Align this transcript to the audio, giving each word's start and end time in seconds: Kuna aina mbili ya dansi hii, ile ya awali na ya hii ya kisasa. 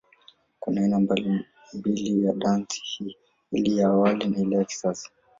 Kuna 0.59 0.81
aina 0.81 0.99
mbili 1.79 2.25
ya 2.25 2.33
dansi 2.33 2.81
hii, 2.83 3.17
ile 3.51 3.81
ya 3.81 3.87
awali 3.87 4.25
na 4.29 4.37
ya 4.37 4.43
hii 4.43 4.51
ya 4.53 4.63
kisasa. 4.63 5.09